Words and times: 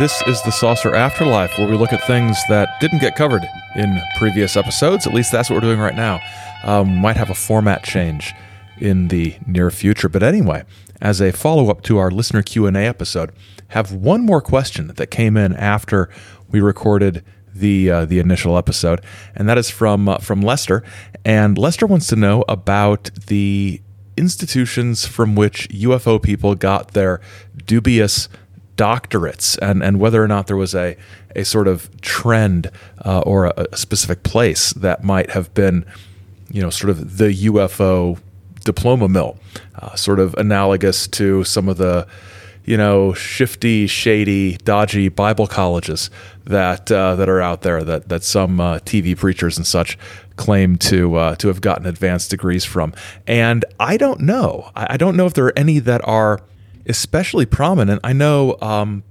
This 0.00 0.22
is 0.26 0.40
the 0.40 0.50
Saucer 0.50 0.94
Afterlife, 0.94 1.58
where 1.58 1.68
we 1.68 1.76
look 1.76 1.92
at 1.92 2.02
things 2.06 2.38
that 2.48 2.80
didn't 2.80 3.00
get 3.00 3.16
covered 3.16 3.46
in 3.76 4.00
previous 4.16 4.56
episodes. 4.56 5.06
At 5.06 5.12
least 5.12 5.30
that's 5.30 5.50
what 5.50 5.56
we're 5.56 5.68
doing 5.68 5.78
right 5.78 5.94
now. 5.94 6.20
Um, 6.64 6.96
might 6.96 7.18
have 7.18 7.28
a 7.28 7.34
format 7.34 7.84
change 7.84 8.32
in 8.78 9.08
the 9.08 9.36
near 9.46 9.70
future, 9.70 10.08
but 10.08 10.22
anyway, 10.22 10.64
as 11.02 11.20
a 11.20 11.32
follow-up 11.32 11.82
to 11.82 11.98
our 11.98 12.10
listener 12.10 12.40
Q&A 12.40 12.72
episode, 12.78 13.30
have 13.68 13.92
one 13.92 14.24
more 14.24 14.40
question 14.40 14.86
that 14.86 15.08
came 15.08 15.36
in 15.36 15.54
after 15.54 16.08
we 16.48 16.62
recorded 16.62 17.22
the 17.54 17.90
uh, 17.90 18.04
the 18.06 18.20
initial 18.20 18.56
episode, 18.56 19.02
and 19.34 19.50
that 19.50 19.58
is 19.58 19.68
from 19.68 20.08
uh, 20.08 20.16
from 20.16 20.40
Lester. 20.40 20.82
And 21.26 21.58
Lester 21.58 21.86
wants 21.86 22.06
to 22.06 22.16
know 22.16 22.42
about 22.48 23.10
the 23.26 23.82
institutions 24.16 25.04
from 25.04 25.34
which 25.34 25.68
UFO 25.68 26.22
people 26.22 26.54
got 26.54 26.92
their 26.92 27.20
dubious 27.66 28.30
doctorates, 28.80 29.58
and 29.60 29.82
and 29.82 30.00
whether 30.00 30.24
or 30.24 30.28
not 30.28 30.46
there 30.46 30.56
was 30.56 30.74
a 30.74 30.96
a 31.36 31.44
sort 31.44 31.68
of 31.68 31.88
trend 32.00 32.70
uh, 33.04 33.20
or 33.20 33.46
a, 33.46 33.66
a 33.72 33.76
specific 33.76 34.22
place 34.22 34.72
that 34.72 35.04
might 35.04 35.30
have 35.30 35.52
been, 35.52 35.84
you 36.50 36.62
know, 36.62 36.70
sort 36.70 36.90
of 36.90 37.18
the 37.18 37.30
UFO 37.46 38.18
diploma 38.64 39.08
mill, 39.08 39.38
uh, 39.76 39.94
sort 39.96 40.18
of 40.18 40.34
analogous 40.34 41.06
to 41.08 41.44
some 41.44 41.68
of 41.68 41.76
the 41.76 42.06
you 42.64 42.76
know, 42.76 43.12
shifty, 43.14 43.86
shady, 43.86 44.56
dodgy 44.58 45.08
Bible 45.08 45.46
colleges 45.46 46.10
that 46.44 46.90
uh, 46.92 47.16
that 47.16 47.28
are 47.28 47.40
out 47.40 47.62
there 47.62 47.82
that 47.82 48.08
that 48.08 48.22
some 48.22 48.60
uh, 48.60 48.78
TV 48.80 49.16
preachers 49.16 49.56
and 49.56 49.66
such 49.66 49.98
claim 50.36 50.76
to 50.76 51.16
uh, 51.16 51.34
to 51.36 51.48
have 51.48 51.60
gotten 51.60 51.86
advanced 51.86 52.30
degrees 52.30 52.64
from. 52.64 52.92
And 53.26 53.64
I 53.78 53.96
don't 53.96 54.20
know. 54.20 54.70
I 54.74 54.96
don't 54.96 55.16
know 55.16 55.26
if 55.26 55.34
there 55.34 55.46
are 55.46 55.58
any 55.58 55.78
that 55.80 56.06
are 56.06 56.40
especially 56.86 57.46
prominent. 57.46 58.00
I 58.04 58.12
know 58.12 58.56
um, 58.60 59.02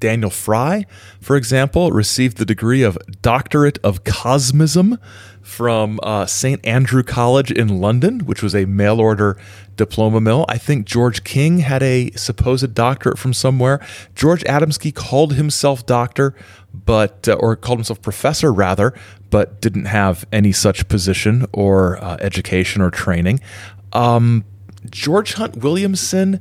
Daniel 0.00 0.30
Fry, 0.30 0.86
for 1.20 1.36
example, 1.36 1.90
received 1.90 2.36
the 2.36 2.44
degree 2.44 2.82
of 2.82 2.98
Doctorate 3.22 3.78
of 3.82 4.04
Cosmism 4.04 4.98
from 5.40 6.00
uh, 6.02 6.26
St. 6.26 6.64
Andrew 6.66 7.02
College 7.02 7.50
in 7.50 7.80
London, 7.80 8.20
which 8.20 8.42
was 8.42 8.54
a 8.54 8.64
mail 8.64 9.00
order 9.00 9.36
diploma 9.76 10.20
mill. 10.20 10.46
I 10.48 10.58
think 10.58 10.86
George 10.86 11.24
King 11.24 11.58
had 11.58 11.82
a 11.82 12.10
supposed 12.12 12.74
doctorate 12.74 13.18
from 13.18 13.32
somewhere. 13.32 13.80
George 14.14 14.42
Adamski 14.44 14.94
called 14.94 15.34
himself 15.34 15.84
doctor, 15.86 16.34
but 16.72 17.28
uh, 17.28 17.34
or 17.34 17.56
called 17.56 17.78
himself 17.78 18.00
professor 18.00 18.52
rather, 18.52 18.94
but 19.30 19.60
didn't 19.60 19.86
have 19.86 20.24
any 20.32 20.52
such 20.52 20.88
position 20.88 21.46
or 21.52 22.02
uh, 22.02 22.16
education 22.20 22.80
or 22.82 22.90
training. 22.90 23.40
Um, 23.92 24.44
George 24.90 25.34
Hunt 25.34 25.56
Williamson, 25.56 26.40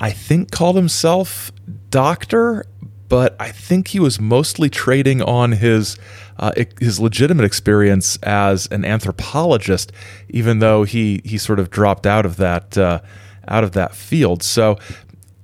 I 0.00 0.10
think, 0.10 0.50
called 0.50 0.76
himself 0.76 1.52
doctor 1.90 2.64
but 3.10 3.34
I 3.40 3.50
think 3.50 3.88
he 3.88 3.98
was 3.98 4.20
mostly 4.20 4.70
trading 4.70 5.20
on 5.20 5.52
his 5.52 5.98
uh, 6.38 6.52
his 6.78 6.98
legitimate 6.98 7.44
experience 7.44 8.16
as 8.22 8.66
an 8.68 8.84
anthropologist, 8.86 9.92
even 10.30 10.60
though 10.60 10.84
he 10.84 11.20
he 11.24 11.36
sort 11.36 11.58
of 11.58 11.68
dropped 11.68 12.06
out 12.06 12.24
of 12.24 12.36
that 12.36 12.78
uh, 12.78 13.00
out 13.46 13.64
of 13.64 13.72
that 13.72 13.94
field. 13.94 14.42
So. 14.42 14.78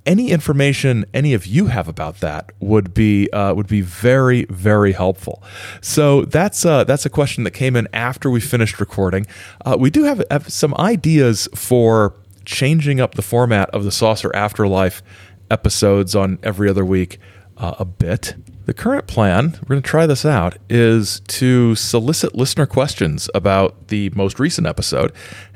Any 0.05 0.31
information 0.31 1.03
any 1.13 1.33
of 1.33 1.45
you 1.45 1.65
have 1.65 1.89
about 1.89 2.21
that 2.21 2.53
would 2.61 2.93
be 2.93 3.29
uh, 3.31 3.53
would 3.53 3.67
be 3.67 3.81
very 3.81 4.45
very 4.45 4.93
helpful. 4.93 5.43
So 5.81 6.21
that's 6.23 6.65
uh, 6.65 6.85
that's 6.85 7.05
a 7.05 7.09
question 7.09 7.43
that 7.43 7.51
came 7.51 7.75
in 7.75 7.89
after 7.91 8.29
we 8.29 8.39
finished 8.39 8.79
recording. 8.79 9.27
Uh, 9.65 9.75
we 9.77 9.89
do 9.89 10.05
have, 10.05 10.23
have 10.31 10.47
some 10.47 10.73
ideas 10.75 11.49
for 11.53 12.13
changing 12.47 13.01
up 13.01 13.15
the 13.15 13.21
format 13.21 13.69
of 13.71 13.83
the 13.83 13.91
Saucer 13.91 14.33
Afterlife 14.33 15.03
episodes 15.51 16.15
on 16.15 16.39
every 16.41 16.69
other 16.69 16.85
week 16.85 17.19
uh, 17.57 17.75
a 17.77 17.85
bit. 17.85 18.35
The 18.65 18.73
current 18.73 19.05
plan, 19.05 19.57
we're 19.61 19.75
going 19.75 19.81
to 19.81 19.89
try 19.89 20.05
this 20.05 20.25
out, 20.25 20.57
is 20.69 21.21
to 21.27 21.75
solicit 21.75 22.35
listener 22.35 22.65
questions 22.65 23.29
about 23.35 23.89
the 23.89 24.09
most 24.11 24.39
recent 24.39 24.65
episode 24.65 25.11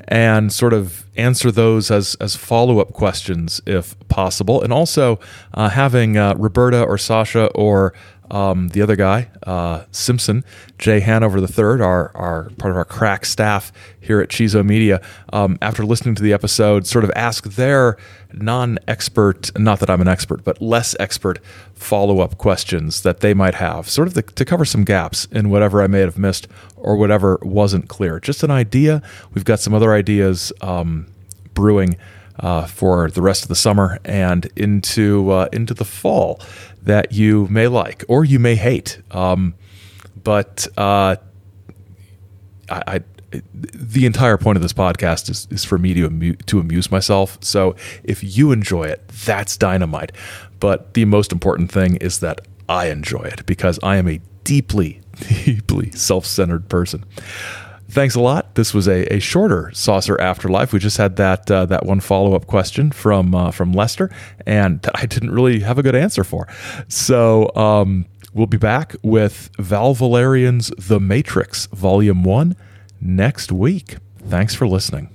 and 0.08 0.52
sort 0.52 0.72
of 0.72 1.06
answer 1.16 1.50
those 1.50 1.90
as, 1.90 2.14
as 2.20 2.36
follow 2.36 2.78
up 2.80 2.92
questions 2.92 3.60
if 3.66 3.96
possible. 4.08 4.62
And 4.62 4.72
also 4.72 5.18
uh, 5.54 5.68
having 5.68 6.16
uh, 6.16 6.34
Roberta 6.36 6.82
or 6.82 6.98
Sasha 6.98 7.46
or 7.48 7.92
um, 8.32 8.68
the 8.68 8.80
other 8.80 8.96
guy, 8.96 9.28
uh, 9.46 9.84
Simpson, 9.90 10.42
Jay 10.78 11.00
Hanover 11.00 11.38
III, 11.38 11.82
our, 11.82 12.10
our 12.16 12.50
part 12.56 12.70
of 12.70 12.76
our 12.78 12.84
crack 12.84 13.26
staff 13.26 13.70
here 14.00 14.22
at 14.22 14.30
Chizo 14.30 14.64
Media, 14.64 15.02
um, 15.34 15.58
after 15.60 15.84
listening 15.84 16.14
to 16.14 16.22
the 16.22 16.32
episode, 16.32 16.86
sort 16.86 17.04
of 17.04 17.10
ask 17.14 17.44
their 17.44 17.98
non-expert, 18.32 19.56
not 19.58 19.80
that 19.80 19.90
I'm 19.90 20.00
an 20.00 20.08
expert, 20.08 20.44
but 20.44 20.62
less 20.62 20.96
expert 20.98 21.40
follow-up 21.74 22.38
questions 22.38 23.02
that 23.02 23.20
they 23.20 23.34
might 23.34 23.54
have, 23.54 23.90
sort 23.90 24.08
of 24.08 24.14
the, 24.14 24.22
to 24.22 24.46
cover 24.46 24.64
some 24.64 24.84
gaps 24.84 25.26
in 25.26 25.50
whatever 25.50 25.82
I 25.82 25.86
may 25.86 26.00
have 26.00 26.16
missed 26.16 26.48
or 26.76 26.96
whatever 26.96 27.38
wasn't 27.42 27.88
clear. 27.88 28.18
Just 28.18 28.42
an 28.42 28.50
idea. 28.50 29.02
We've 29.34 29.44
got 29.44 29.60
some 29.60 29.74
ideas 29.94 30.52
um, 30.60 31.06
brewing 31.54 31.96
uh, 32.40 32.66
for 32.66 33.10
the 33.10 33.22
rest 33.22 33.42
of 33.42 33.48
the 33.48 33.54
summer 33.54 33.98
and 34.04 34.48
into 34.56 35.30
uh, 35.30 35.48
into 35.52 35.74
the 35.74 35.84
fall 35.84 36.40
that 36.82 37.12
you 37.12 37.46
may 37.48 37.68
like 37.68 38.04
or 38.08 38.24
you 38.24 38.38
may 38.38 38.56
hate. 38.56 39.00
Um, 39.10 39.54
but 40.22 40.66
uh, 40.76 41.16
I, 42.68 42.82
I, 42.86 43.00
the 43.54 44.06
entire 44.06 44.36
point 44.36 44.56
of 44.56 44.62
this 44.62 44.72
podcast 44.72 45.30
is, 45.30 45.48
is 45.50 45.64
for 45.64 45.78
me 45.78 45.94
to 45.94 46.06
amu- 46.06 46.36
to 46.36 46.60
amuse 46.60 46.90
myself. 46.90 47.38
So 47.40 47.76
if 48.04 48.22
you 48.36 48.52
enjoy 48.52 48.84
it, 48.84 49.06
that's 49.08 49.56
dynamite. 49.56 50.12
But 50.60 50.94
the 50.94 51.04
most 51.04 51.32
important 51.32 51.70
thing 51.72 51.96
is 51.96 52.20
that 52.20 52.46
I 52.68 52.86
enjoy 52.86 53.22
it 53.22 53.44
because 53.46 53.78
I 53.82 53.96
am 53.96 54.08
a 54.08 54.20
deeply, 54.44 55.00
deeply 55.44 55.90
self 55.92 56.26
centered 56.26 56.68
person. 56.68 57.04
Thanks 57.92 58.14
a 58.14 58.20
lot. 58.20 58.54
This 58.54 58.72
was 58.72 58.88
a, 58.88 59.04
a 59.12 59.20
shorter 59.20 59.70
saucer 59.74 60.18
afterlife. 60.18 60.72
We 60.72 60.78
just 60.78 60.96
had 60.96 61.16
that 61.16 61.50
uh, 61.50 61.66
that 61.66 61.84
one 61.84 62.00
follow 62.00 62.34
up 62.34 62.46
question 62.46 62.90
from 62.90 63.34
uh, 63.34 63.50
from 63.50 63.74
Lester, 63.74 64.10
and 64.46 64.88
I 64.94 65.04
didn't 65.04 65.30
really 65.30 65.60
have 65.60 65.76
a 65.76 65.82
good 65.82 65.94
answer 65.94 66.24
for. 66.24 66.48
So 66.88 67.54
um, 67.54 68.06
we'll 68.32 68.46
be 68.46 68.56
back 68.56 68.96
with 69.02 69.50
Val 69.58 69.92
Valerian's 69.92 70.72
The 70.78 71.00
Matrix, 71.00 71.66
Volume 71.66 72.24
One, 72.24 72.56
next 72.98 73.52
week. 73.52 73.98
Thanks 74.26 74.54
for 74.54 74.66
listening. 74.66 75.10